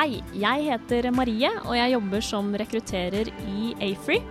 [0.00, 4.22] Hei, jeg heter Marie, og jeg jobber som rekrutterer i Afree.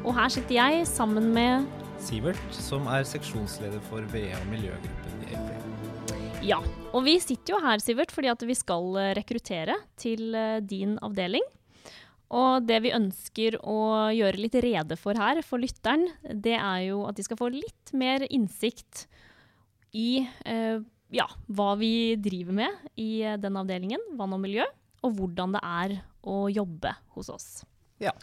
[0.00, 1.66] Og her sitter jeg sammen med
[2.00, 6.38] Sivert, som er seksjonsleder for VE og miljøgruppen i Afree.
[6.48, 6.62] Ja,
[6.94, 10.96] og vi sitter jo her, Sivert, fordi at vi skal eh, rekruttere til eh, din
[11.04, 11.44] avdeling.
[12.32, 17.04] Og det vi ønsker å gjøre litt rede for her, for lytteren, det er jo
[17.10, 19.04] at de skal få litt mer innsikt
[19.92, 20.80] i eh,
[21.12, 24.64] ja, hva vi driver med i eh, den avdelingen, vann og miljø,
[25.06, 25.96] og hvordan det er
[26.28, 27.48] å jobbe hos oss.
[28.02, 28.14] Ja.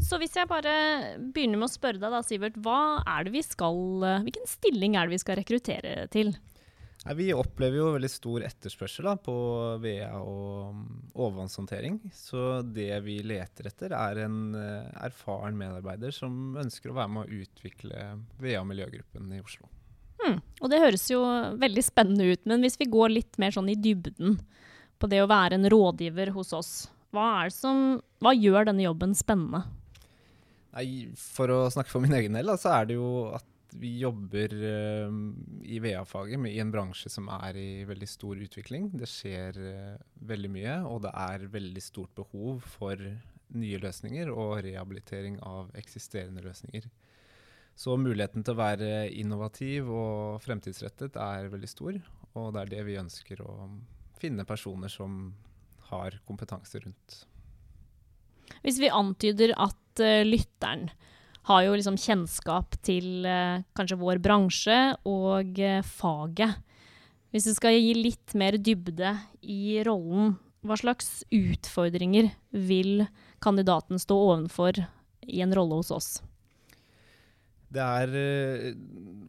[0.00, 0.72] Så hvis jeg bare
[1.20, 4.96] begynner med å spørre deg da, Sivert, hva er det vi skal, eh, hvilken stilling
[4.96, 6.32] er det vi skal rekruttere til?
[7.00, 9.34] Nei, vi opplever jo veldig stor etterspørsel da, på
[9.80, 11.98] VA og mm, overvannshåndtering.
[12.12, 17.24] Så det vi leter etter, er en eh, erfaren medarbeider som ønsker å være med
[17.28, 18.08] å utvikle
[18.40, 19.68] VA miljøgruppen i Oslo.
[20.20, 20.42] Hmm.
[20.60, 21.22] Og det høres jo
[21.60, 24.36] veldig spennende ut, men hvis vi går litt mer sånn i dybden
[25.00, 26.72] på det å være en rådgiver hos oss,
[27.14, 29.64] hva, som, hva gjør denne jobben spennende?
[30.70, 33.46] Nei, for å snakke for min egen del, så er det jo at
[33.78, 35.10] vi jobber uh,
[35.62, 38.88] i VA-faget i en bransje som er i veldig stor utvikling.
[38.98, 42.98] Det skjer uh, veldig mye, og det er veldig stort behov for
[43.50, 46.86] nye løsninger og rehabilitering av eksisterende løsninger.
[47.78, 51.98] Så muligheten til å være innovativ og fremtidsrettet er veldig stor,
[52.34, 53.54] og det er det vi ønsker å
[54.20, 55.32] finne personer som
[55.90, 57.22] har kompetanse rundt.
[58.64, 60.90] Hvis vi antyder at uh, lytteren
[61.48, 66.60] har jo liksom kjennskap til uh, kanskje vår bransje og uh, faget.
[67.30, 70.34] Hvis du skal gi litt mer dybde i rollen,
[70.66, 73.06] hva slags utfordringer vil
[73.40, 74.82] kandidaten stå ovenfor
[75.24, 76.10] i en rolle hos oss?
[77.70, 78.74] Det er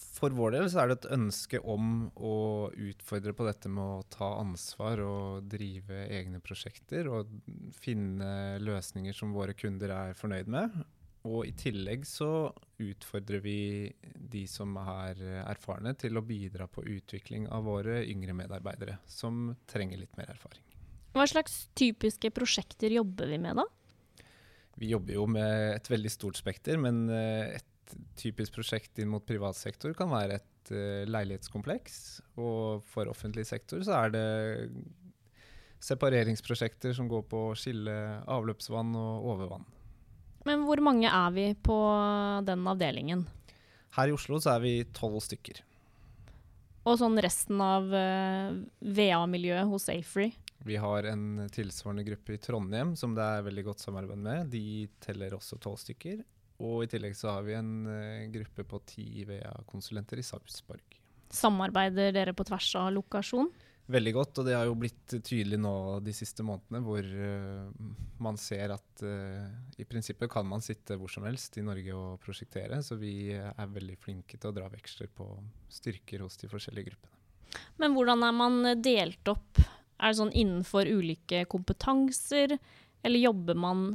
[0.00, 2.36] For vår del så er det et ønske om å
[2.72, 7.28] utfordre på dette med å ta ansvar og drive egne prosjekter og
[7.76, 10.80] finne løsninger som våre kunder er fornøyd med.
[11.28, 12.50] Og i tillegg så
[12.82, 13.92] utfordrer vi
[14.32, 20.00] de som er erfarne, til å bidra på utvikling av våre yngre medarbeidere, som trenger
[20.00, 20.64] litt mer erfaring.
[21.12, 23.68] Hva slags typiske prosjekter jobber vi med da?
[24.80, 27.68] Vi jobber jo med et veldig stort spekter, men et
[28.18, 32.22] typisk prosjekt inn mot privat sektor kan være et uh, leilighetskompleks.
[32.40, 34.26] Og for offentlig sektor så er det
[35.82, 37.94] separeringsprosjekter som går på å skille
[38.30, 39.66] avløpsvann og overvann.
[40.46, 41.76] Men hvor mange er vi på
[42.46, 43.26] den avdelingen?
[43.94, 45.60] Her i Oslo så er vi tolv stykker.
[46.82, 50.34] Og sånn resten av uh, VA-miljøet hos Afree?
[50.62, 54.50] Vi har en tilsvarende gruppe i Trondheim som det er veldig godt samarbeid med.
[54.52, 56.22] De teller også tolv stykker.
[56.62, 60.98] Og i tillegg så har vi en uh, gruppe på ti VA-konsulenter i Sarpsborg.
[61.32, 63.50] Samarbeider dere på tvers av lokasjon?
[63.92, 65.74] Veldig godt, og det har jo blitt tydelig nå
[66.06, 67.88] de siste månedene, hvor uh,
[68.22, 72.22] man ser at uh, i prinsippet kan man sitte hvor som helst i Norge og
[72.22, 72.78] prosjektere.
[72.86, 75.26] Så vi er veldig flinke til å dra veksler på
[75.72, 77.18] styrker hos de forskjellige gruppene.
[77.82, 79.60] Men hvordan er man delt opp?
[79.98, 82.56] Er det sånn innenfor ulike kompetanser,
[83.02, 83.86] eller jobber man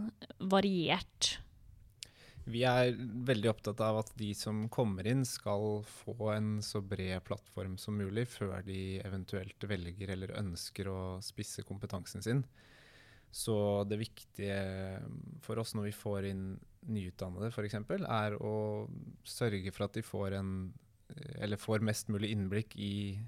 [0.51, 1.37] variert?
[2.47, 2.93] Vi er
[3.27, 7.97] veldig opptatt av at de som kommer inn, skal få en så bred plattform som
[7.99, 12.45] mulig før de eventuelt velger eller ønsker å spisse kompetansen sin.
[13.35, 14.61] Så det viktige
[15.43, 16.45] for oss når vi får inn
[16.87, 17.75] nyutdannede f.eks.,
[18.07, 18.55] er å
[19.27, 20.53] sørge for at de får, en,
[21.59, 23.19] får mest mulig innblikk i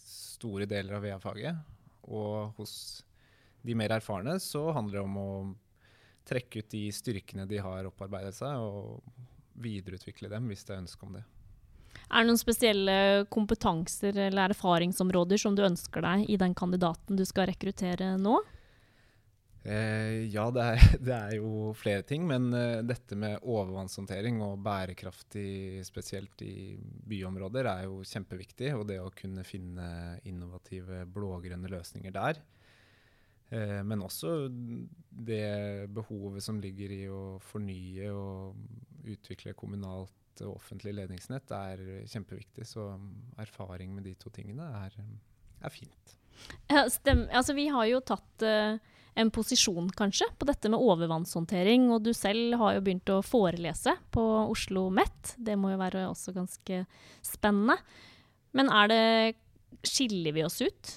[0.00, 1.60] store deler av VA-faget.
[2.08, 2.74] Og hos
[3.60, 5.30] de mer erfarne så handler det om å
[6.28, 9.02] trekke ut de styrkene de har opparbeidet seg, og
[9.58, 11.24] videreutvikle dem hvis det er ønske om det.
[12.08, 12.98] Er det noen spesielle
[13.32, 18.38] kompetanser eller erfaringsområder som du ønsker deg i den kandidaten du skal rekruttere nå?
[19.68, 22.24] Eh, ja, det er, det er, jo flere ting.
[22.28, 28.72] Men eh, dette med overvannshåndtering og bærekraftig, spesielt i byområder, er jo kjempeviktig.
[28.78, 32.40] Og det å kunne finne innovative blågrønne løsninger der.
[33.50, 40.94] Eh, men også det behovet som ligger i å fornye og utvikle kommunalt og offentlig
[40.94, 42.66] ledningsnett, er kjempeviktig.
[42.68, 42.90] Så
[43.40, 44.94] erfaring med de to tingene er,
[45.64, 46.14] er fint.
[46.70, 48.76] Ja, altså, vi har jo tatt uh,
[49.18, 51.88] en posisjon, kanskje, på dette med overvannshåndtering.
[51.94, 55.34] Og du selv har jo begynt å forelese på Oslo OsloMet.
[55.42, 56.84] Det må jo være også ganske
[57.26, 57.78] spennende.
[58.56, 59.04] Men er det
[59.84, 60.94] Skiller vi oss ut?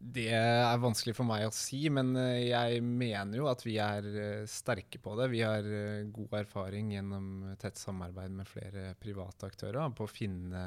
[0.00, 4.06] Det er vanskelig for meg å si, men eh, jeg mener jo at vi er
[4.08, 5.26] eh, sterke på det.
[5.28, 7.26] Vi har eh, god erfaring gjennom
[7.60, 10.62] tett samarbeid med flere private aktører på å finne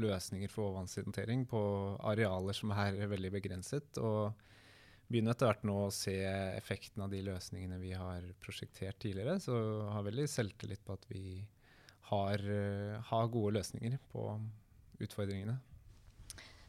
[0.00, 1.60] løsninger for overvannshåndtering på
[2.08, 4.00] arealer som er veldig begrenset.
[4.00, 4.32] Og
[5.10, 6.16] begynner etter hvert nå å se
[6.56, 9.36] effekten av de løsningene vi har prosjektert tidligere.
[9.44, 9.52] Så
[9.92, 11.42] har veldig selvtillit på at vi
[12.08, 12.40] har,
[13.10, 14.30] har gode løsninger på
[15.04, 15.60] utfordringene.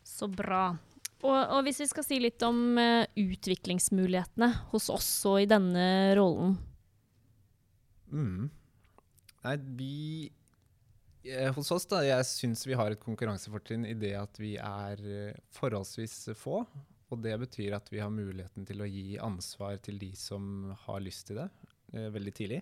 [0.03, 0.73] Så bra.
[1.21, 5.85] Og, og, hvis vi skal si litt om uh, utviklingsmulighetene hos oss og i denne
[6.17, 6.55] rollen?
[8.11, 8.49] Mm.
[9.41, 9.95] Nei, vi
[11.23, 15.01] eh, Hos oss, da, jeg syns vi har et konkurransefortrinn i det at vi er
[15.01, 16.63] eh, forholdsvis få.
[17.11, 21.01] Og det betyr at vi har muligheten til å gi ansvar til de som har
[21.03, 21.49] lyst til det,
[21.95, 22.61] eh, veldig tidlig.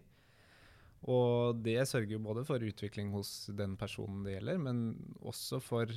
[1.10, 4.82] Og det sørger jo både for utvikling hos den personen det gjelder, men
[5.22, 5.94] også for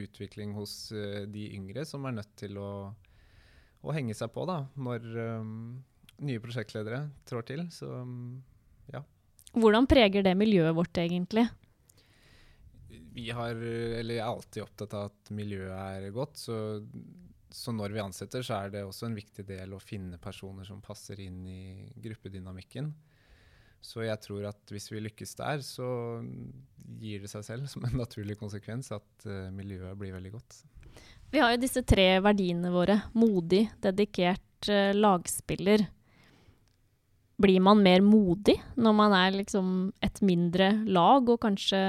[0.00, 2.70] utvikling hos uh, de yngre som er nødt til å,
[3.82, 5.08] å henge seg på da, når
[5.42, 5.56] um,
[6.22, 7.66] nye prosjektledere trår til.
[7.74, 7.90] Så
[8.92, 9.02] ja.
[9.52, 11.48] Hvordan preger det miljøet vårt egentlig?
[13.12, 16.40] Vi har, eller jeg er alltid opptatt av at miljøet er godt.
[16.40, 16.56] så
[17.52, 20.80] så når vi ansetter, så er det også en viktig del å finne personer som
[20.84, 21.62] passer inn i
[22.02, 22.88] gruppedynamikken.
[23.82, 25.86] Så jeg tror at hvis vi lykkes der, så
[27.02, 30.60] gir det seg selv som en naturlig konsekvens at uh, miljøet blir veldig godt.
[31.32, 32.98] Vi har jo disse tre verdiene våre.
[33.18, 35.86] Modig, dedikert, uh, lagspiller.
[37.42, 41.80] Blir man mer modig når man er liksom et mindre lag og kanskje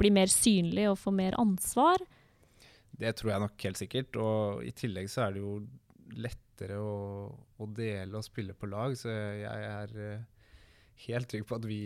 [0.00, 2.02] blir mer synlig og får mer ansvar?
[2.94, 4.18] Det tror jeg nok helt sikkert.
[4.18, 5.54] Og i tillegg så er det jo
[6.18, 6.94] lettere å,
[7.30, 8.94] å dele og spille på lag.
[8.98, 10.24] Så jeg er eh,
[11.06, 11.80] helt trygg på at vi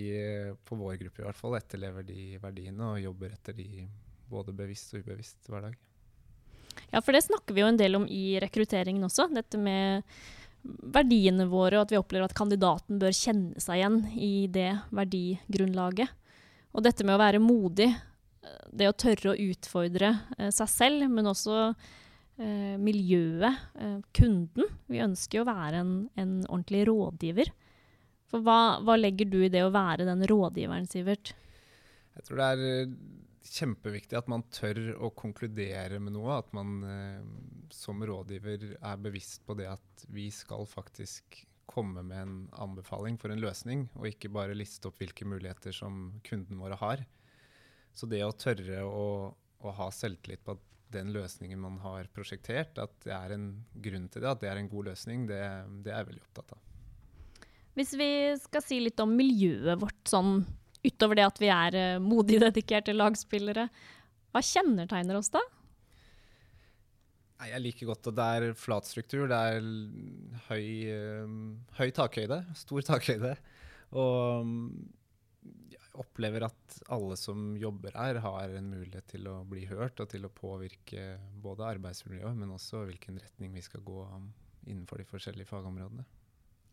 [0.69, 3.87] på vår gruppe i hvert fall etterlever de verdiene og jobber etter de
[4.29, 5.79] både bevisst og ubevisst hver dag.
[6.93, 9.27] Ja, for det snakker vi jo en del om i rekrutteringen også.
[9.35, 10.05] Dette med
[10.63, 16.13] verdiene våre, og at vi opplever at kandidaten bør kjenne seg igjen i det verdigrunnlaget.
[16.77, 17.89] Og dette med å være modig
[18.73, 24.69] det å tørre å utfordre eh, seg selv, men også eh, miljøet, eh, kunden.
[24.91, 27.53] Vi ønsker jo å være en, en ordentlig rådgiver.
[28.29, 31.33] For hva, hva, legger du i det å være den rådgiveren, Sivert?
[32.19, 32.97] Jeg tror det er eh,
[33.49, 36.37] kjempeviktig at man tør å konkludere med noe.
[36.43, 37.23] At man eh,
[37.75, 43.33] som rådgiver er bevisst på det at vi skal faktisk komme med en anbefaling for
[43.33, 47.05] en løsning, og ikke bare liste opp hvilke muligheter som kunden våre har.
[47.93, 49.05] Så det å tørre å,
[49.61, 50.65] å, ha selvtillit på at
[50.95, 53.51] den løsningen man har prosjektert, at det er en
[53.85, 55.43] grunn til det, at det er en god løsning, det,
[55.85, 56.68] det er jeg veldig opptatt av.
[57.79, 58.11] Hvis vi
[58.43, 60.41] skal si litt om miljøet vårt, sånn
[60.83, 63.69] utover det at vi er uh, modig dedikerte lagspillere,
[64.35, 65.43] hva kjennetegner oss da?
[67.47, 69.29] Jeg liker godt at det er flat struktur.
[69.31, 69.69] Det er
[70.49, 71.37] høy, uh,
[71.79, 73.37] høy takhøyde, stor takhøyde.
[73.95, 74.51] Og
[75.99, 80.27] opplever at alle som jobber her, har en mulighet til å bli hørt og til
[80.27, 84.03] å påvirke både arbeidsmiljøet, men også hvilken retning vi skal gå
[84.69, 86.07] innenfor de forskjellige fagområdene.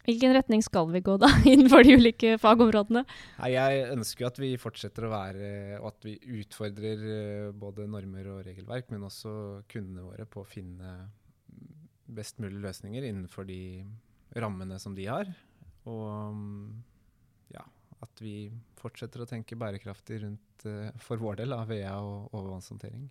[0.05, 3.05] Hvilken retning skal vi gå da, innenfor de ulike fagområdene?
[3.39, 8.31] Nei, jeg ønsker at vi fortsetter å være, og at vi utfordrer eh, både normer
[8.35, 10.97] og regelverk, men også kundene våre på å finne
[12.05, 13.81] best mulig løsninger innenfor de
[14.37, 15.31] rammene som de har.
[15.89, 16.37] Og
[18.05, 18.49] at vi
[18.79, 23.07] fortsetter å tenke bærekraftig rundt uh, for vår del av VEA og overvannshåndtering.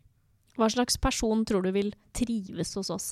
[0.55, 3.09] Hva slags person tror du vil trives hos oss?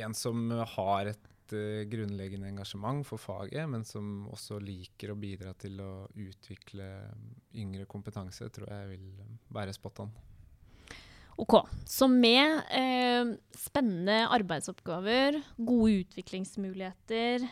[0.00, 5.52] En som har et uh, grunnleggende engasjement for faget, men som også liker å bidra
[5.58, 6.88] til å utvikle
[7.58, 9.08] yngre kompetanse, tror jeg vil
[9.52, 10.14] være spot on.
[11.40, 11.56] Ok,
[11.88, 17.46] Så med eh, spennende arbeidsoppgaver, gode utviklingsmuligheter,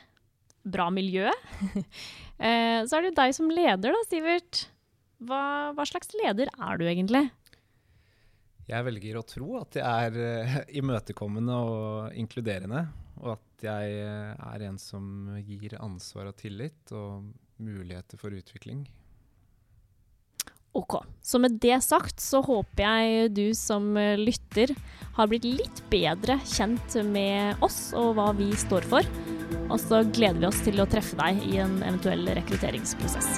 [0.68, 1.30] bra miljø.
[2.44, 4.66] eh, så er det jo deg som leder, da, Sivert.
[5.20, 5.42] Hva,
[5.76, 7.26] hva, slags leder er du egentlig?
[8.70, 12.84] Jeg velger å tro at jeg er eh, imøtekommende og inkluderende.
[13.20, 15.04] Og at jeg eh, er en som
[15.42, 17.26] gir ansvar og tillit og
[17.60, 18.84] muligheter for utvikling.
[20.78, 21.00] OK.
[21.20, 24.70] Så med det sagt så håper jeg du som eh, lytter
[25.18, 29.10] har blitt litt bedre kjent med oss og hva vi står for.
[29.66, 33.34] Og så gleder vi oss til å treffe deg i en eventuell rekrutteringsprosess.